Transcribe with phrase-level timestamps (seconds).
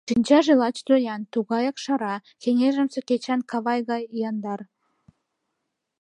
[0.09, 4.59] Шинчаже лач Зоян— тугаяк шара, кеҥежымсе кечан кава гай яндар.